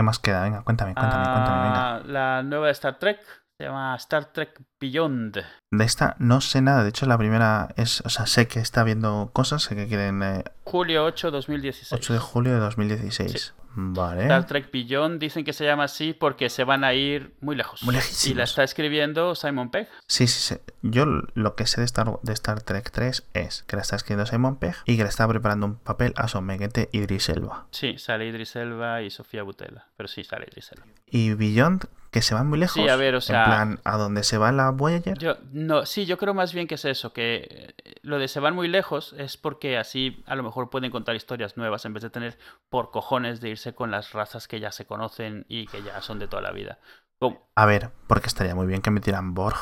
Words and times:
¿Qué 0.00 0.04
más 0.04 0.18
queda? 0.18 0.44
Venga, 0.44 0.62
cuéntame, 0.62 0.94
cuéntame, 0.94 1.24
cuéntame, 1.24 1.62
venga. 1.62 1.96
Ah, 1.96 2.02
La 2.06 2.42
nueva 2.42 2.68
de 2.68 2.72
Star 2.72 2.98
Trek 2.98 3.20
se 3.58 3.64
llama 3.64 3.94
Star 3.96 4.32
Trek 4.32 4.58
Beyond. 4.80 5.44
De 5.70 5.84
esta 5.84 6.16
no 6.18 6.40
sé 6.40 6.62
nada, 6.62 6.82
de 6.84 6.88
hecho 6.88 7.04
la 7.04 7.18
primera 7.18 7.68
es, 7.76 8.00
o 8.06 8.08
sea, 8.08 8.24
sé 8.24 8.48
que 8.48 8.60
está 8.60 8.82
viendo 8.82 9.28
cosas, 9.34 9.62
sé 9.62 9.76
que 9.76 9.88
quieren 9.88 10.22
eh, 10.22 10.44
Julio 10.64 11.04
8, 11.04 11.30
2016. 11.30 11.92
8 11.92 12.12
de 12.14 12.18
julio 12.18 12.54
de 12.54 12.60
2016. 12.60 13.54
Vale. 13.74 14.22
Star 14.22 14.46
Trek 14.46 14.70
Beyond 14.72 15.20
dicen 15.20 15.44
que 15.44 15.52
se 15.52 15.64
llama 15.64 15.84
así 15.84 16.12
porque 16.12 16.48
se 16.48 16.64
van 16.64 16.84
a 16.84 16.94
ir 16.94 17.34
muy 17.40 17.56
lejos. 17.56 17.82
Muy 17.82 17.96
y 18.24 18.34
la 18.34 18.44
está 18.44 18.64
escribiendo 18.64 19.34
Simon 19.34 19.70
Pegg. 19.70 19.88
Sí, 20.06 20.26
sí, 20.26 20.40
sí. 20.40 20.60
Yo 20.82 21.06
lo 21.06 21.54
que 21.54 21.66
sé 21.66 21.80
de 21.80 21.84
Star, 21.84 22.18
de 22.22 22.32
Star 22.32 22.62
Trek 22.62 22.90
3 22.90 23.28
es 23.34 23.62
que 23.64 23.76
la 23.76 23.82
está 23.82 23.96
escribiendo 23.96 24.26
Simon 24.26 24.56
Pegg 24.56 24.76
y 24.86 24.96
que 24.96 25.02
le 25.02 25.08
está 25.08 25.26
preparando 25.28 25.66
un 25.66 25.76
papel 25.76 26.12
a 26.16 26.28
Son 26.28 26.44
Meguete 26.44 26.88
y 26.92 26.98
Idris 26.98 27.28
Elba. 27.28 27.66
Sí, 27.70 27.98
sale 27.98 28.26
Idris 28.26 28.56
Elba 28.56 29.02
y 29.02 29.10
Sofía 29.10 29.42
Butela. 29.42 29.86
Pero 29.96 30.08
sí, 30.08 30.24
sale 30.24 30.46
Idris 30.50 30.72
Elba. 30.72 30.86
Y 31.06 31.34
Beyond, 31.34 31.86
que 32.10 32.22
se 32.22 32.34
van 32.34 32.48
muy 32.48 32.58
lejos. 32.58 32.74
Sí, 32.82 32.88
a 32.88 32.96
ver, 32.96 33.14
o 33.14 33.20
sea- 33.20 33.44
En 33.44 33.50
plan, 33.50 33.80
a 33.84 33.96
donde 33.96 34.22
se 34.24 34.36
va 34.38 34.50
la 34.52 34.70
Voyager. 34.70 35.16
Yo, 35.18 35.36
no, 35.52 35.86
sí, 35.86 36.06
yo 36.06 36.18
creo 36.18 36.34
más 36.34 36.52
bien 36.52 36.66
que 36.66 36.74
es 36.74 36.84
eso, 36.84 37.12
que 37.12 37.74
eh, 37.84 37.94
lo 38.02 38.18
de 38.18 38.26
se 38.28 38.40
van 38.40 38.54
muy 38.54 38.68
lejos 38.68 39.14
es 39.16 39.36
porque 39.36 39.78
así 39.78 40.22
a 40.26 40.34
lo 40.34 40.42
mejor 40.42 40.70
pueden 40.70 40.90
contar 40.90 41.14
historias 41.14 41.56
nuevas 41.56 41.84
en 41.84 41.94
vez 41.94 42.02
de 42.02 42.10
tener 42.10 42.38
por 42.68 42.90
cojones 42.90 43.40
de 43.40 43.50
irse 43.50 43.74
con 43.74 43.90
las 43.90 44.12
razas 44.12 44.48
que 44.48 44.58
ya 44.60 44.72
se 44.72 44.86
conocen 44.86 45.44
y 45.48 45.66
que 45.68 45.82
ya 45.82 46.00
son 46.02 46.18
de 46.18 46.26
toda 46.28 46.42
la 46.42 46.50
vida. 46.52 46.78
Como- 47.18 47.48
A 47.54 47.66
ver, 47.66 47.90
porque 48.06 48.26
estaría 48.28 48.54
muy 48.54 48.66
bien 48.66 48.82
que 48.82 48.90
metieran 48.90 49.34
Borg. 49.34 49.56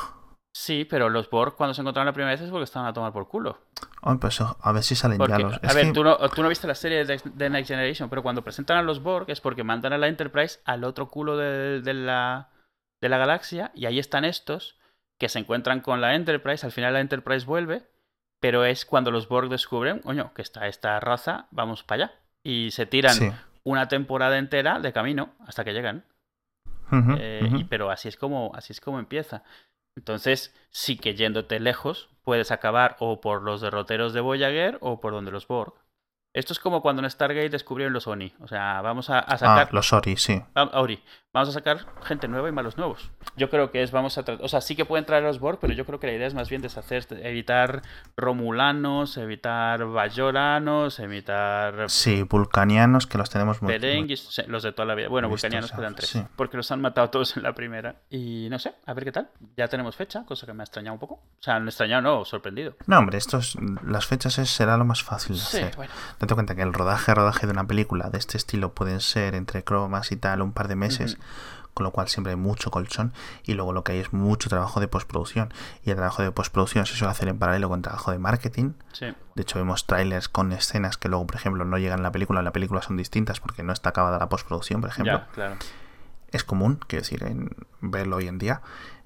Sí, 0.61 0.85
pero 0.85 1.09
los 1.09 1.29
Borg 1.29 1.55
cuando 1.55 1.73
se 1.73 1.81
encontraron 1.81 2.05
la 2.07 2.13
primera 2.13 2.31
vez 2.31 2.41
es 2.41 2.49
porque 2.49 2.63
estaban 2.65 2.87
a 2.87 2.93
tomar 2.93 3.11
por 3.13 3.27
culo. 3.27 3.57
Ay, 4.01 4.17
pues 4.19 4.39
a 4.41 4.71
ver 4.71 4.83
si 4.83 4.95
salen 4.95 5.17
Porque, 5.17 5.33
ya 5.33 5.39
los. 5.39 5.53
a 5.53 5.57
es 5.61 5.75
ver, 5.75 5.85
que- 5.87 5.93
tú, 5.93 6.03
no, 6.03 6.17
tú 6.29 6.41
no 6.43 6.49
viste 6.49 6.67
la 6.67 6.75
serie 6.75 7.05
de, 7.05 7.21
de 7.23 7.49
Next 7.49 7.69
Generation, 7.69 8.09
pero 8.09 8.21
cuando 8.23 8.43
presentan 8.43 8.77
a 8.77 8.81
los 8.81 9.01
Borg 9.01 9.29
es 9.29 9.41
porque 9.41 9.63
mandan 9.63 9.93
a 9.93 9.97
la 9.97 10.07
Enterprise 10.07 10.59
al 10.65 10.83
otro 10.83 11.07
culo 11.09 11.37
de, 11.37 11.81
de 11.81 11.93
la, 11.93 12.49
de 13.01 13.09
la 13.09 13.17
galaxia 13.17 13.71
y 13.73 13.85
ahí 13.85 13.99
están 13.99 14.25
estos 14.25 14.77
que 15.17 15.29
se 15.29 15.39
encuentran 15.39 15.81
con 15.81 16.01
la 16.01 16.15
Enterprise. 16.15 16.65
Al 16.65 16.71
final 16.71 16.93
la 16.93 16.99
Enterprise 17.01 17.45
vuelve, 17.45 17.83
pero 18.39 18.63
es 18.65 18.85
cuando 18.85 19.11
los 19.11 19.27
Borg 19.27 19.49
descubren, 19.49 19.99
coño, 19.99 20.33
que 20.33 20.41
está 20.41 20.67
esta 20.67 20.99
raza, 20.99 21.47
vamos 21.51 21.83
para 21.83 22.05
allá. 22.05 22.13
Y 22.43 22.71
se 22.71 22.85
tiran 22.85 23.15
Sí. 23.15 23.29
una 23.63 23.87
temporada 23.89 24.37
entera 24.37 24.79
de 24.79 24.93
camino 24.93 25.33
hasta 25.45 25.63
que 25.65 25.73
llegan. 25.73 26.05
Eh, 26.91 27.47
y- 27.55 27.63
pero 27.65 27.91
así 27.91 28.07
es 28.07 28.17
como 28.17 28.51
así 28.55 28.73
es 28.73 28.81
como 28.81 28.97
empieza. 28.99 29.43
Entonces, 29.99 30.55
sí 30.69 30.95
que 30.97 31.13
yéndote 31.13 31.59
lejos, 31.59 32.07
puedes 32.23 32.51
acabar 32.51 32.95
o 32.99 33.19
por 33.19 33.41
los 33.41 33.59
derroteros 33.59 34.13
de 34.13 34.21
Voyager 34.21 34.77
o 34.79 35.01
por 35.01 35.11
donde 35.11 35.29
los 35.29 35.45
Borg. 35.45 35.73
Esto 36.33 36.53
es 36.53 36.59
como 36.59 36.81
cuando 36.81 37.01
en 37.03 37.09
Stargate 37.09 37.49
descubrieron 37.49 37.91
los 37.91 38.07
Oni. 38.07 38.33
O 38.39 38.47
sea, 38.47 38.81
vamos 38.81 39.09
a, 39.09 39.19
a 39.19 39.25
Ah, 39.33 39.37
sacar. 39.37 39.73
los 39.73 39.91
Ori, 39.91 40.15
sí. 40.15 40.41
Ah, 40.55 40.69
Ori. 40.79 41.03
Vamos 41.31 41.49
a 41.49 41.51
sacar 41.51 41.85
gente 42.03 42.27
nueva 42.27 42.49
y 42.49 42.51
malos 42.51 42.75
nuevos. 42.77 43.11
Yo 43.37 43.51
creo 43.51 43.69
que 43.69 43.83
es, 43.83 43.91
vamos 43.91 44.17
a 44.17 44.23
tratar. 44.23 44.43
O 44.43 44.47
sea, 44.49 44.61
sí 44.61 44.75
que 44.75 44.83
pueden 44.85 45.05
traer 45.05 45.23
a 45.23 45.27
los 45.27 45.39
Borg, 45.39 45.59
pero 45.61 45.73
yo 45.73 45.85
creo 45.85 45.99
que 45.99 46.07
la 46.07 46.13
idea 46.13 46.25
es 46.25 46.33
más 46.33 46.49
bien 46.49 46.63
deshacer, 46.63 47.05
evitar 47.21 47.83
Romulanos, 48.17 49.15
evitar 49.17 49.85
Bajoranos, 49.85 50.97
evitar 50.99 51.87
Sí, 51.87 52.23
vulcanianos 52.23 53.05
que 53.05 53.19
los 53.19 53.29
tenemos 53.29 53.61
muy. 53.61 53.73
Ferenguis, 53.73 54.21
sí, 54.31 54.41
los 54.47 54.63
de 54.63 54.71
toda 54.71 54.87
la 54.87 54.95
vida. 54.95 55.07
Bueno, 55.07 55.29
vulcanianos 55.29 55.71
quedan 55.71 55.93
tres. 55.93 56.09
sí. 56.09 56.23
Porque 56.35 56.57
los 56.57 56.71
han 56.71 56.81
matado 56.81 57.11
todos 57.11 57.37
en 57.37 57.43
la 57.43 57.53
primera. 57.53 57.97
Y 58.09 58.47
no 58.49 58.57
sé, 58.57 58.73
a 58.87 58.93
ver 58.95 59.03
qué 59.03 59.11
tal. 59.11 59.29
Ya 59.55 59.67
tenemos 59.67 59.95
fecha, 59.95 60.25
cosa 60.25 60.47
que 60.47 60.53
me 60.53 60.63
ha 60.63 60.65
extrañado 60.65 60.93
un 60.95 60.99
poco. 60.99 61.13
O 61.13 61.41
sea, 61.43 61.59
no 61.59 61.69
extrañado, 61.69 62.01
no, 62.01 62.25
sorprendido. 62.25 62.75
No, 62.87 62.97
hombre, 62.97 63.19
estos, 63.19 63.55
las 63.85 64.07
fechas 64.07 64.39
es- 64.39 64.49
será 64.49 64.77
lo 64.77 64.85
más 64.85 65.03
fácil 65.03 65.35
de 65.35 65.41
Sí, 65.43 65.57
hacer. 65.57 65.75
bueno. 65.75 65.93
Date 66.19 66.33
cuenta 66.33 66.55
que 66.55 66.63
el 66.63 66.73
rodaje, 66.73 67.13
rodaje 67.13 67.45
de 67.45 67.51
una 67.53 67.67
película 67.67 68.09
de 68.09 68.17
este 68.17 68.35
estilo 68.37 68.73
pueden 68.73 68.99
ser 68.99 69.35
entre 69.35 69.63
cromas 69.63 70.11
y 70.11 70.17
tal 70.17 70.41
un 70.41 70.53
par 70.53 70.67
de 70.67 70.75
meses, 70.75 71.18
con 71.73 71.85
lo 71.85 71.91
cual 71.91 72.09
siempre 72.09 72.31
hay 72.31 72.37
mucho 72.37 72.71
colchón 72.71 73.13
y 73.43 73.53
luego 73.53 73.71
lo 73.71 73.83
que 73.85 73.93
hay 73.93 73.99
es 73.99 74.11
mucho 74.11 74.49
trabajo 74.49 74.79
de 74.79 74.87
postproducción 74.87 75.53
y 75.83 75.91
el 75.91 75.95
trabajo 75.95 76.21
de 76.21 76.31
postproducción 76.31 76.85
se 76.85 76.95
suele 76.95 77.11
hacer 77.11 77.29
en 77.29 77.39
paralelo 77.39 77.69
con 77.69 77.81
trabajo 77.81 78.11
de 78.11 78.19
marketing. 78.19 78.73
Sí. 78.91 79.13
De 79.35 79.41
hecho 79.41 79.59
vemos 79.59 79.85
trailers 79.87 80.27
con 80.27 80.51
escenas 80.51 80.97
que 80.97 81.07
luego, 81.07 81.25
por 81.25 81.37
ejemplo, 81.37 81.63
no 81.63 81.77
llegan 81.77 81.99
a 81.99 82.03
la 82.03 82.11
película, 82.11 82.39
en 82.39 82.45
la 82.45 82.51
película 82.51 82.81
son 82.81 82.97
distintas 82.97 83.39
porque 83.39 83.63
no 83.63 83.71
está 83.71 83.89
acabada 83.89 84.19
la 84.19 84.27
postproducción, 84.27 84.81
por 84.81 84.89
ejemplo. 84.89 85.19
Ya, 85.19 85.27
claro. 85.27 85.55
Es 86.31 86.43
común, 86.43 86.79
quiero 86.85 87.03
decir, 87.03 87.23
en 87.23 87.55
verlo 87.79 88.17
hoy 88.17 88.27
en 88.27 88.39
día. 88.39 88.61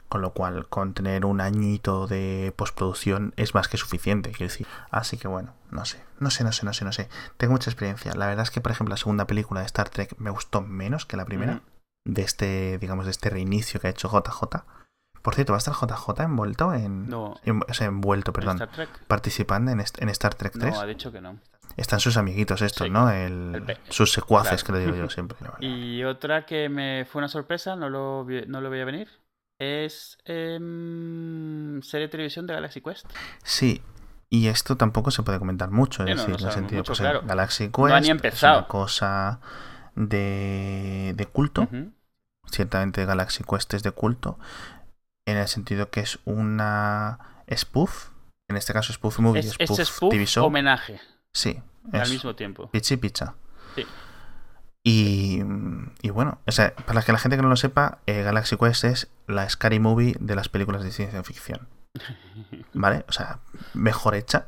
Con 0.10 0.22
lo 0.22 0.34
cual, 0.34 0.68
con 0.68 0.94
tener 0.94 1.26
un 1.26 1.42
añito 1.42 2.06
de 2.06 2.54
postproducción 2.56 3.34
es 3.36 3.56
más 3.56 3.68
que 3.68 3.78
suficiente, 3.78 4.30
quiero 4.30 4.52
decir. 4.52 4.68
Así 4.92 5.18
que 5.18 5.28
bueno, 5.28 5.54
no 5.72 5.86
sé, 5.86 6.04
no 6.20 6.30
sé, 6.30 6.44
no 6.44 6.52
sé, 6.52 6.66
no 6.66 6.74
sé, 6.74 6.86
no 6.86 6.92
sé. 6.92 7.10
Tengo 7.38 7.54
mucha 7.54 7.72
experiencia. 7.72 8.14
La 8.14 8.28
verdad 8.28 8.44
es 8.44 8.52
que, 8.52 8.62
por 8.62 8.72
ejemplo, 8.72 8.94
la 8.94 8.98
segunda 8.98 9.26
película 9.26 9.62
de 9.62 9.66
Star 9.66 9.90
Trek 9.90 10.16
me 10.20 10.30
gustó 10.30 10.62
menos 10.62 11.08
que 11.08 11.18
la 11.18 11.26
primera. 11.26 11.54
Ujú. 11.54 11.62
De 12.06 12.22
este, 12.22 12.78
digamos, 12.80 13.06
de 13.06 13.12
este 13.12 13.30
reinicio 13.30 13.80
que 13.80 13.88
ha 13.88 13.90
hecho 13.92 14.10
JJ. 14.10 14.66
Por 15.22 15.36
cierto, 15.36 15.54
¿va 15.54 15.58
a 15.58 15.60
estar 15.60 15.74
JJ 15.74 16.24
envuelto 16.24 16.74
en... 16.74 17.08
No. 17.10 17.36
en- 17.46 17.62
o 17.68 17.74
sea, 17.74 17.88
envuelto, 17.88 18.32
¿En 18.32 18.34
perdón. 18.36 18.56
Star 18.58 18.72
Trek? 18.72 18.90
Participando 19.08 19.72
en, 19.72 19.80
en 19.80 20.10
Star 20.10 20.36
Trek 20.36 20.52
3. 20.60 20.74
No, 20.74 20.82
ha 20.82 20.86
dicho 20.86 21.12
que 21.14 21.22
no. 21.22 21.40
Están 21.78 22.00
sus 22.02 22.18
amiguitos 22.18 22.62
estos, 22.62 22.86
Sí. 22.88 22.92
¿no? 22.92 23.10
El- 23.10 23.78
sus 23.90 24.12
secuaces, 24.12 24.64
claro. 24.64 24.80
que 24.82 24.86
le 24.86 24.92
digo 24.94 25.06
yo 25.06 25.10
siempre. 25.10 25.38
Y 25.62 26.04
otra 26.04 26.46
que 26.46 26.68
me 26.70 27.06
fue 27.06 27.20
una 27.20 27.30
sorpresa, 27.30 27.76
no 27.78 27.90
lo, 27.90 28.26
vi- 28.26 28.46
no 28.48 28.60
lo 28.60 28.70
veía 28.70 28.84
venir, 28.86 29.08
es 29.58 30.18
em, 30.26 31.82
serie 31.82 32.08
de 32.08 32.12
televisión 32.12 32.46
de 32.46 32.54
Galaxy 32.56 32.82
Quest. 32.82 33.06
Sí, 33.44 33.82
y 34.30 34.48
esto 34.48 34.76
tampoco 34.76 35.10
se 35.12 35.24
puede 35.24 35.40
comentar 35.40 35.72
mucho, 35.72 36.04
es 36.04 36.10
Sí, 36.22 36.28
decir, 36.28 36.32
no 36.34 36.40
en 36.42 36.46
el 36.48 36.52
sentido, 36.54 36.80
mucho, 36.80 36.90
pues 36.92 37.00
claro. 37.00 37.22
Galaxy 37.26 37.66
Quest 37.70 37.78
No 37.78 38.00
ni 38.00 38.08
es 38.08 38.10
empezado. 38.10 38.60
una 38.60 38.68
cosa 38.68 39.40
de, 39.96 41.14
de 41.16 41.26
culto, 41.26 41.68
ciertamente 42.52 43.06
Galaxy 43.06 43.44
Quest 43.44 43.74
es 43.74 43.84
de 43.84 43.92
culto, 43.92 44.38
en 45.26 45.38
el 45.38 45.48
sentido 45.48 45.90
que 45.90 46.02
es 46.02 46.20
una 46.26 47.20
spoof, 47.54 48.10
en 48.50 48.58
este 48.58 48.74
caso 48.74 48.92
spoof 48.94 49.20
movie, 49.20 49.40
Es, 49.40 49.54
spoof, 49.54 49.80
es 49.80 49.88
spoof 49.88 50.12
TV 50.12 50.26
show, 50.26 50.46
homenaje 50.46 51.00
sí, 51.32 51.62
al 51.92 52.10
mismo 52.10 52.36
tiempo. 52.36 52.70
pizza. 52.72 53.36
Sí. 53.76 53.86
Y, 54.86 55.42
y 56.02 56.10
bueno, 56.10 56.40
o 56.46 56.52
sea, 56.52 56.76
para 56.76 57.02
que 57.04 57.14
la 57.14 57.18
gente 57.18 57.38
que 57.38 57.44
no 57.44 57.48
lo 57.50 57.56
sepa, 57.56 58.00
eh, 58.06 58.22
Galaxy 58.22 58.58
Quest 58.58 58.84
es 58.84 59.08
la 59.28 59.50
Scary 59.50 59.80
Movie 59.80 60.16
de 60.20 60.36
las 60.36 60.50
películas 60.50 60.84
de 60.84 60.92
ciencia 60.92 61.24
ficción, 61.24 61.70
¿vale? 62.74 63.06
O 63.08 63.14
sea, 63.14 63.40
mejor 63.74 64.16
hecha, 64.16 64.48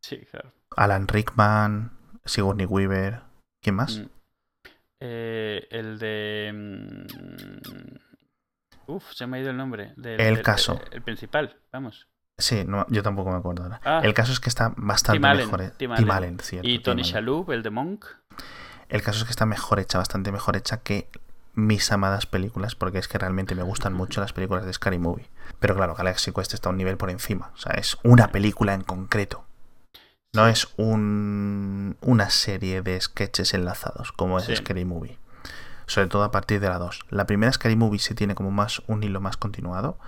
sí, 0.00 0.18
claro. 0.30 0.52
Alan 0.76 1.08
Rickman, 1.08 1.90
Sigourney 2.24 2.66
Weaver, 2.66 3.22
¿quién 3.60 3.74
más? 3.74 3.98
Mm. 3.98 4.06
Eh, 5.04 5.66
el 5.70 5.98
de. 5.98 6.52
mm, 6.54 7.96
Uf, 8.86 9.12
se 9.12 9.26
me 9.26 9.38
ha 9.38 9.40
ido 9.40 9.50
el 9.50 9.56
nombre. 9.56 9.92
del- 9.96 10.20
El 10.20 10.34
del- 10.36 10.42
caso. 10.44 10.80
El, 10.90 11.02
principal, 11.02 11.56
vamos. 11.72 12.08
Sí, 12.38 12.64
no, 12.66 12.86
yo 12.88 13.02
tampoco 13.02 13.30
me 13.30 13.36
acuerdo 13.38 13.64
ahora. 13.64 13.80
Ah. 13.84 14.00
el 14.02 14.14
caso 14.14 14.32
es 14.32 14.40
que 14.40 14.48
está 14.48 14.72
bastante 14.76 15.18
Tim 15.18 15.24
Allen, 15.24 15.46
mejor. 15.46 15.62
he- 15.62 15.70
Tim 15.70 15.94
Tim 15.94 16.10
Allen. 16.10 16.38
Cierto, 16.40 16.68
Y 16.68 16.78
Tony. 16.80 17.02
Shalhoub, 17.02 17.50
el 17.52 17.62
de 17.62 17.70
Monk. 17.70 18.04
El 18.88 19.02
caso 19.02 19.18
es 19.20 19.24
que 19.24 19.30
está 19.30 19.46
mejor 19.46 19.80
hecha, 19.80 19.98
bastante 19.98 20.30
mejor 20.32 20.56
hecha 20.56 20.78
que 20.82 21.08
mis 21.54 21.90
amadas 21.92 22.26
películas, 22.26 22.74
porque 22.74 22.98
es 22.98 23.08
que 23.08 23.18
realmente 23.18 23.54
me 23.54 23.62
gustan 23.62 23.92
mucho 23.92 24.20
las 24.20 24.32
películas 24.32 24.64
de 24.64 24.72
Scary 24.72 24.98
Movie. 24.98 25.28
Pero 25.60 25.74
claro, 25.74 25.94
Galaxy 25.94 26.32
Quest 26.32 26.54
está 26.54 26.70
un 26.70 26.76
nivel 26.76 26.96
por 26.96 27.10
encima. 27.10 27.50
O 27.54 27.58
sea, 27.58 27.72
es 27.72 27.98
una 28.04 28.28
película 28.28 28.72
en 28.74 28.82
concreto. 28.82 29.46
No 30.34 30.48
es 30.48 30.68
un, 30.78 31.98
una 32.00 32.30
serie 32.30 32.80
de 32.80 32.98
sketches 32.98 33.52
enlazados, 33.52 34.12
como 34.12 34.38
es 34.38 34.46
Sí. 34.46 34.56
Scary 34.56 34.86
Movie. 34.86 35.18
Sobre 35.86 36.06
todo 36.08 36.22
a 36.22 36.30
partir 36.30 36.58
de 36.58 36.70
la 36.70 36.78
2. 36.78 37.00
La 37.10 37.26
primera 37.26 37.52
Scary 37.52 37.76
Movie 37.76 37.98
se 37.98 38.14
tiene 38.14 38.34
como 38.34 38.50
más 38.50 38.80
un 38.86 39.02
hilo 39.02 39.20
más 39.20 39.36
continuado. 39.36 39.98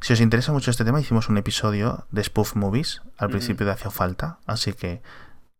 Si 0.00 0.14
os 0.14 0.20
interesa 0.22 0.52
mucho 0.52 0.70
este 0.70 0.86
tema, 0.86 1.00
hicimos 1.00 1.28
un 1.28 1.36
episodio 1.36 2.06
de 2.10 2.24
Spoof 2.24 2.56
Movies 2.56 3.02
al 3.18 3.28
principio 3.28 3.66
de 3.66 3.72
Hacia 3.72 3.90
Falta. 3.90 4.38
Así 4.46 4.72
que 4.72 5.02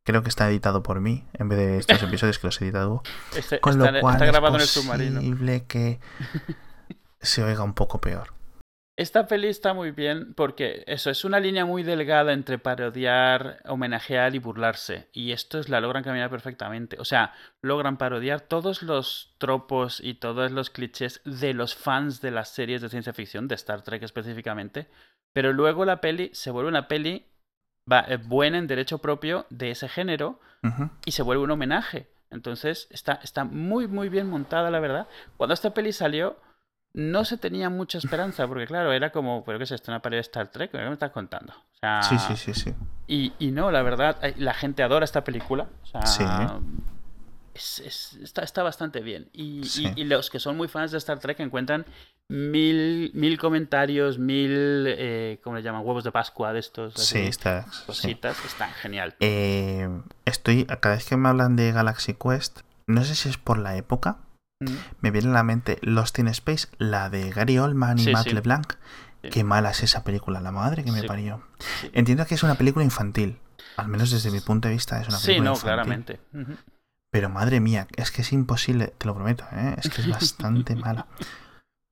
creo 0.04 0.22
que 0.22 0.30
está 0.30 0.48
editado 0.48 0.82
por 0.82 1.00
mí, 1.00 1.26
en 1.34 1.50
vez 1.50 1.58
de 1.58 1.76
estos 1.76 2.02
episodios 2.02 2.38
que 2.38 2.46
los 2.46 2.58
he 2.60 2.64
editado. 2.64 3.02
Este- 3.36 3.60
Con 3.60 3.74
está, 3.78 3.92
lo 3.92 4.00
cual 4.00 4.14
está 4.14 4.24
grabado 4.24 4.54
en 4.54 4.60
el 4.62 4.64
es 4.64 4.70
submarino. 4.70 5.20
que 5.68 6.00
se 7.20 7.44
oiga 7.44 7.62
un 7.62 7.74
poco 7.74 8.00
peor. 8.00 8.32
Esta 8.98 9.26
peli 9.26 9.48
está 9.48 9.72
muy 9.72 9.90
bien 9.90 10.34
porque 10.34 10.84
eso 10.86 11.08
es 11.10 11.24
una 11.24 11.40
línea 11.40 11.64
muy 11.64 11.82
delgada 11.82 12.34
entre 12.34 12.58
parodiar, 12.58 13.62
homenajear 13.64 14.34
y 14.34 14.38
burlarse. 14.38 15.08
Y 15.12 15.32
estos 15.32 15.70
la 15.70 15.80
logran 15.80 16.04
caminar 16.04 16.28
perfectamente. 16.28 16.98
O 17.00 17.04
sea, 17.06 17.32
logran 17.62 17.96
parodiar 17.96 18.42
todos 18.42 18.82
los 18.82 19.34
tropos 19.38 19.98
y 20.00 20.14
todos 20.14 20.52
los 20.52 20.68
clichés 20.68 21.22
de 21.24 21.54
los 21.54 21.74
fans 21.74 22.20
de 22.20 22.32
las 22.32 22.50
series 22.50 22.82
de 22.82 22.90
ciencia 22.90 23.14
ficción, 23.14 23.48
de 23.48 23.54
Star 23.54 23.82
Trek 23.82 24.02
específicamente. 24.02 24.88
Pero 25.32 25.54
luego 25.54 25.86
la 25.86 26.02
peli 26.02 26.30
se 26.34 26.50
vuelve 26.50 26.68
una 26.68 26.86
peli 26.86 27.24
va- 27.90 28.04
eh, 28.08 28.18
buena 28.18 28.58
en 28.58 28.66
derecho 28.66 28.98
propio 28.98 29.46
de 29.48 29.70
ese 29.70 29.88
género 29.88 30.38
y 31.06 31.12
se 31.12 31.22
vuelve 31.22 31.42
un 31.44 31.50
homenaje. 31.50 32.08
Entonces 32.30 32.88
está, 32.90 33.14
está 33.22 33.44
muy, 33.44 33.88
muy 33.88 34.10
bien 34.10 34.28
montada, 34.28 34.70
la 34.70 34.80
verdad. 34.80 35.08
Cuando 35.38 35.54
esta 35.54 35.72
peli 35.74 35.92
salió, 35.92 36.36
no 36.94 37.24
se 37.24 37.38
tenía 37.38 37.70
mucha 37.70 37.98
esperanza, 37.98 38.46
porque 38.46 38.66
claro, 38.66 38.92
era 38.92 39.10
como, 39.12 39.44
¿pero 39.44 39.58
qué 39.58 39.64
es 39.64 39.70
esto? 39.70 39.90
¿Una 39.90 40.02
peli 40.02 40.16
de 40.16 40.20
Star 40.20 40.48
Trek? 40.48 40.70
¿Qué 40.70 40.78
me 40.78 40.92
estás 40.92 41.10
contando? 41.10 41.52
O 41.52 41.76
sea, 41.78 42.02
Sí, 42.02 42.18
sí, 42.18 42.36
sí, 42.36 42.54
sí. 42.54 42.74
Y, 43.06 43.32
y 43.38 43.50
no, 43.50 43.70
la 43.70 43.82
verdad, 43.82 44.18
la 44.36 44.54
gente 44.54 44.82
adora 44.82 45.04
esta 45.04 45.24
película. 45.24 45.68
O 45.82 45.86
sea, 45.86 46.06
Sí. 46.06 46.24
está, 48.22 48.42
está, 48.42 48.62
bastante 48.62 49.00
bien. 49.00 49.28
Y, 49.32 49.62
y, 49.96 50.04
los 50.04 50.30
que 50.30 50.38
son 50.38 50.56
muy 50.56 50.68
fans 50.68 50.90
de 50.92 50.98
Star 50.98 51.18
Trek 51.18 51.40
encuentran 51.40 51.84
mil, 52.28 53.10
mil 53.14 53.38
comentarios, 53.38 54.18
mil, 54.18 54.84
eh, 54.88 55.40
¿cómo 55.44 55.56
le 55.56 55.62
llaman? 55.62 55.82
Huevos 55.84 56.04
de 56.04 56.12
Pascua 56.12 56.52
de 56.52 56.60
estos. 56.60 56.94
sí, 56.94 57.18
está, 57.20 57.66
cositas. 57.86 58.42
Están 58.44 58.70
genial. 58.72 59.14
Eh, 59.20 59.88
estoy, 60.24 60.64
cada 60.64 60.94
vez 60.94 61.06
que 61.06 61.16
me 61.16 61.28
hablan 61.28 61.56
de 61.56 61.72
Galaxy 61.72 62.14
Quest, 62.14 62.60
no 62.86 63.04
sé 63.04 63.14
si 63.14 63.28
es 63.28 63.36
por 63.36 63.58
la 63.58 63.76
época, 63.76 64.18
mm. 64.62 64.78
me 65.00 65.10
viene 65.10 65.28
a 65.28 65.32
la 65.32 65.42
mente 65.42 65.78
Lost 65.82 66.18
in 66.18 66.28
Space, 66.28 66.68
la 66.78 67.10
de 67.10 67.30
Gary 67.30 67.58
Oldman 67.58 67.98
y 67.98 68.12
Matt 68.12 68.28
LeBlanc. 68.28 68.74
Qué 69.30 69.44
mala 69.44 69.70
es 69.70 69.82
esa 69.82 70.02
película, 70.02 70.40
la 70.40 70.50
madre 70.50 70.82
que 70.82 70.90
me 70.90 71.04
parió. 71.04 71.42
Entiendo 71.92 72.26
que 72.26 72.34
es 72.34 72.42
una 72.42 72.56
película 72.56 72.84
infantil. 72.84 73.38
Al 73.76 73.88
menos 73.88 74.10
desde 74.10 74.30
mi 74.30 74.40
punto 74.40 74.68
de 74.68 74.74
vista 74.74 75.00
es 75.00 75.08
una 75.08 75.18
película 75.18 75.50
infantil. 75.50 75.60
Sí, 75.60 75.64
no, 75.64 75.64
claramente. 75.64 76.20
Pero 77.10 77.28
madre 77.28 77.60
mía, 77.60 77.86
es 77.96 78.10
que 78.10 78.22
es 78.22 78.32
imposible, 78.32 78.94
te 78.98 79.06
lo 79.06 79.14
prometo, 79.14 79.44
¿eh? 79.52 79.76
es 79.76 79.90
que 79.90 80.00
es 80.00 80.08
bastante 80.08 80.74
mala. 80.76 81.06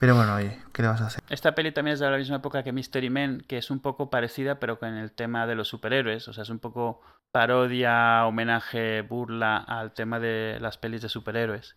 Pero 0.01 0.17
bueno, 0.17 0.37
oye, 0.37 0.59
¿qué 0.73 0.81
le 0.81 0.89
vas 0.89 1.03
a 1.03 1.09
hacer? 1.09 1.23
Esta 1.29 1.55
peli 1.55 1.73
también 1.73 1.93
es 1.93 2.01
de 2.01 2.11
la 2.11 2.17
misma 2.17 2.37
época 2.37 2.63
que 2.65 2.73
Mystery 2.73 3.11
Men, 3.11 3.45
que 3.47 3.59
es 3.59 3.71
un 3.71 3.81
poco 3.81 4.09
parecida, 4.09 4.59
pero 4.59 4.79
con 4.79 4.95
el 4.95 5.13
tema 5.13 5.47
de 5.47 5.55
los 5.55 5.69
superhéroes. 5.69 6.27
O 6.27 6.33
sea, 6.33 6.43
es 6.43 6.49
un 6.49 6.59
poco 6.59 7.03
parodia, 7.31 8.25
homenaje, 8.25 9.03
burla 9.03 9.59
al 9.59 9.93
tema 9.93 10.19
de 10.19 10.57
las 10.59 10.79
pelis 10.79 11.03
de 11.03 11.11
superhéroes. 11.11 11.77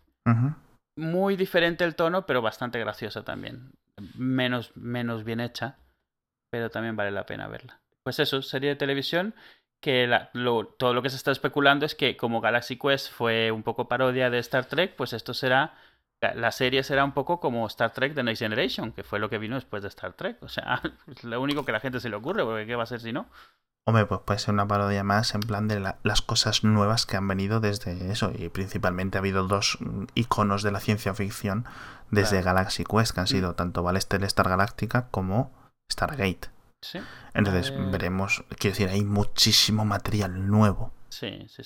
Muy 0.96 1.36
diferente 1.36 1.84
el 1.84 1.96
tono, 1.96 2.26
pero 2.26 2.42
bastante 2.42 2.80
graciosa 2.80 3.24
también. 3.24 3.72
Menos, 4.16 4.76
menos 4.76 5.24
bien 5.24 5.40
hecha, 5.40 5.78
pero 6.52 6.70
también 6.70 6.96
vale 6.96 7.12
la 7.12 7.26
pena 7.26 7.48
verla. 7.48 7.82
Pues 8.04 8.20
eso, 8.20 8.42
serie 8.42 8.70
de 8.70 8.76
televisión 8.76 9.34
que 9.82 10.10
todo 10.78 10.94
lo 10.94 11.02
que 11.02 11.10
se 11.10 11.18
está 11.18 11.32
especulando 11.32 11.86
es 11.86 11.94
que 11.94 12.16
como 12.16 12.40
Galaxy 12.40 12.78
Quest 12.78 13.12
fue 13.12 13.52
un 13.52 13.64
poco 13.64 13.90
parodia 13.90 14.30
de 14.30 14.40
Star 14.40 14.66
Trek, 14.66 14.96
pues 14.96 15.12
esto 15.12 15.34
será 15.34 15.74
la 16.36 16.52
serie 16.52 16.84
será 16.84 17.04
un 17.04 17.12
poco 17.12 17.40
como 17.40 17.68
Star 17.68 17.92
Trek 17.92 18.16
The 18.16 18.24
Next 18.24 18.42
Generation, 18.42 18.94
que 18.94 19.04
fue 19.04 19.20
lo 19.20 19.30
que 19.30 19.38
vino 19.38 19.56
después 19.56 19.84
de 19.84 19.90
Star 19.90 20.14
Trek. 20.14 20.42
O 20.42 20.48
sea, 20.48 20.82
es 21.08 21.24
lo 21.24 21.42
único 21.42 21.66
que 21.66 21.72
a 21.72 21.74
la 21.74 21.80
gente 21.80 22.00
se 22.00 22.10
le 22.10 22.16
ocurre, 22.16 22.44
porque 22.44 22.66
¿qué 22.66 22.76
va 22.76 22.84
a 22.84 22.88
ser 22.88 23.02
si 23.02 23.12
no? 23.12 23.28
Hombre, 23.86 24.06
pues 24.06 24.22
puede 24.26 24.40
ser 24.40 24.54
una 24.54 24.68
parodia 24.68 25.04
más 25.04 25.36
en 25.36 25.42
plan 25.42 25.68
de 25.68 25.80
las 26.04 26.22
cosas 26.22 26.64
nuevas 26.64 27.06
que 27.06 27.18
han 27.18 27.28
venido 27.28 27.60
desde 27.60 28.12
eso. 28.12 28.32
Y 28.34 28.48
principalmente 28.48 29.18
ha 29.18 29.20
habido 29.20 29.46
dos 29.46 29.78
iconos 30.16 30.64
de 30.64 30.72
la 30.72 30.80
ciencia 30.80 31.14
ficción 31.14 31.66
desde 32.10 32.42
Galaxy 32.42 32.86
Quest, 32.86 33.14
que 33.14 33.20
han 33.20 33.28
sido 33.28 33.52
mm. 33.52 33.56
tanto 33.56 33.90
Star 33.90 34.48
Galáctica 34.48 35.08
como 35.12 35.52
Stargate. 35.92 36.50
Sí. 36.82 37.00
Entonces 37.34 37.74
veremos, 37.92 38.44
quiero 38.58 38.74
decir, 38.74 38.90
hay 38.90 39.04
muchísimo 39.04 39.86
material 39.86 40.48
nuevo 40.48 40.92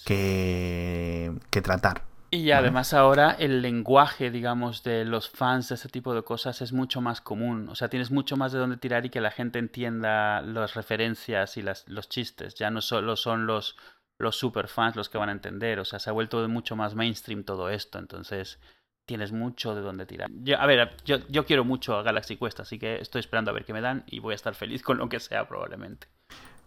Que, 0.05 1.33
que 1.49 1.61
tratar. 1.61 2.03
Y 2.29 2.51
además 2.51 2.93
ahora 2.93 3.31
el 3.31 3.61
lenguaje, 3.61 4.31
digamos, 4.31 4.83
de 4.83 5.05
los 5.05 5.29
fans 5.29 5.69
de 5.69 5.75
este 5.75 5.87
tipo 5.87 6.13
de 6.13 6.23
cosas 6.23 6.61
es 6.61 6.73
mucho 6.73 6.99
más 6.99 7.21
común. 7.21 7.69
O 7.69 7.75
sea, 7.75 7.87
tienes 7.87 8.11
mucho 8.11 8.35
más 8.35 8.51
de 8.51 8.59
dónde 8.59 8.77
tirar 8.77 9.05
y 9.05 9.09
que 9.09 9.21
la 9.21 9.31
gente 9.31 9.59
entienda 9.59 10.41
las 10.41 10.73
referencias 10.73 11.55
y 11.55 11.61
las, 11.61 11.87
los 11.87 12.09
chistes. 12.09 12.55
Ya 12.55 12.69
no 12.69 12.81
solo 12.81 13.15
son 13.15 13.47
los, 13.47 13.77
los 14.19 14.35
super 14.35 14.67
fans 14.67 14.97
los 14.97 15.07
que 15.07 15.17
van 15.17 15.29
a 15.29 15.31
entender. 15.31 15.79
O 15.79 15.85
sea, 15.85 15.99
se 15.99 16.09
ha 16.09 16.13
vuelto 16.13 16.47
mucho 16.49 16.75
más 16.75 16.95
mainstream 16.95 17.45
todo 17.45 17.69
esto. 17.69 17.97
Entonces, 17.97 18.59
tienes 19.05 19.31
mucho 19.31 19.73
de 19.73 19.81
dónde 19.81 20.05
tirar. 20.05 20.29
Yo, 20.43 20.59
a 20.59 20.65
ver, 20.65 20.97
yo, 21.05 21.19
yo 21.29 21.45
quiero 21.45 21.63
mucho 21.63 21.95
a 21.95 22.03
Galaxy 22.03 22.35
Quest, 22.35 22.59
así 22.59 22.77
que 22.77 22.99
estoy 22.99 23.21
esperando 23.21 23.51
a 23.51 23.53
ver 23.53 23.63
qué 23.63 23.71
me 23.71 23.81
dan 23.81 24.03
y 24.05 24.19
voy 24.19 24.33
a 24.33 24.35
estar 24.35 24.53
feliz 24.53 24.83
con 24.83 24.97
lo 24.97 25.07
que 25.07 25.21
sea 25.21 25.47
probablemente. 25.47 26.07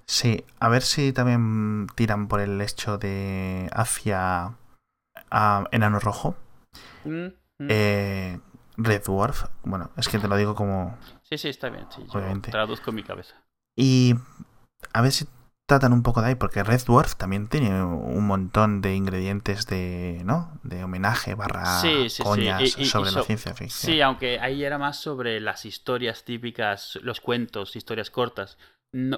Sí, 0.06 0.42
a 0.58 0.70
ver 0.70 0.82
si 0.82 1.12
también 1.12 1.86
tiran 1.94 2.28
por 2.28 2.40
el 2.40 2.60
hecho 2.62 2.96
de 2.98 3.68
hacia 3.72 4.56
a 5.30 5.64
Enano 5.70 5.98
Rojo. 5.98 6.36
Mm, 7.04 7.26
mm. 7.58 7.68
Eh, 7.68 8.40
Red 8.76 9.04
Dwarf. 9.04 9.44
Bueno, 9.62 9.90
es 9.96 10.08
que 10.08 10.18
te 10.18 10.28
lo 10.28 10.36
digo 10.36 10.54
como. 10.54 10.98
Sí, 11.22 11.38
sí, 11.38 11.48
está 11.48 11.68
bien. 11.68 11.86
Sí, 11.90 12.04
obviamente. 12.08 12.50
traduzco 12.50 12.90
en 12.90 12.96
mi 12.96 13.02
cabeza. 13.02 13.36
Y 13.76 14.14
a 14.92 15.02
ver 15.02 15.12
si 15.12 15.26
tratan 15.70 15.92
un 15.92 16.02
poco 16.02 16.20
de 16.20 16.28
ahí, 16.30 16.34
porque 16.34 16.64
Red 16.64 16.82
Dwarf 16.84 17.14
también 17.14 17.46
tiene 17.46 17.84
un 17.84 18.26
montón 18.26 18.80
de 18.80 18.96
ingredientes 18.96 19.66
de, 19.66 20.20
¿no? 20.24 20.58
De 20.64 20.82
homenaje 20.82 21.36
barra 21.36 21.80
coñas 22.24 22.72
sobre 22.72 23.12
la 23.12 23.22
ciencia 23.22 23.54
ficción. 23.54 23.92
Sí, 23.92 24.00
aunque 24.00 24.40
ahí 24.40 24.64
era 24.64 24.78
más 24.78 24.98
sobre 24.98 25.38
las 25.38 25.64
historias 25.64 26.24
típicas, 26.24 26.98
los 27.02 27.20
cuentos, 27.20 27.76
historias 27.76 28.10
cortas. 28.10 28.58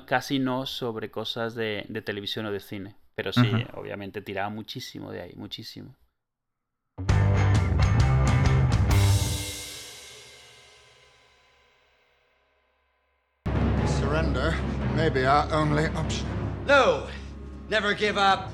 casi 0.07 0.41
no 0.41 0.67
sobre 0.67 1.11
cosas 1.11 1.55
de, 1.55 1.87
televisión 2.05 2.45
o 2.45 2.53
de 2.53 2.61
cine. 2.61 2.97
Pero 3.15 3.33
sí, 3.33 3.51
obviamente 3.75 4.23
tiraba 4.23 4.49
muchísimo 4.49 5.11
de 5.13 5.23
ahí, 5.23 5.35
muchísimo. 5.37 5.95
Surrender 13.87 14.55
may 14.95 15.11
be 15.11 15.27
our 15.27 15.47
only 15.53 15.87
option. 15.97 16.27
No! 16.67 17.07
Never 17.69 17.95
give 17.95 18.19
up. 18.19 18.51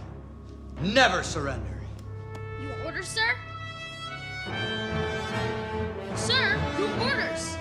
Never 0.81 1.23
surrender. 1.25 1.81
You 2.63 2.71
order, 2.85 3.03
sir? 3.03 3.35
Sir, 6.15 6.59
who 6.77 6.87
orders? 7.05 7.57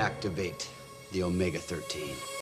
Activate 0.00 0.68
the 1.12 1.22
Omega 1.22 1.58
13. 1.58 2.16